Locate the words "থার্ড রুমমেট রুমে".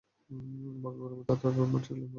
1.41-1.85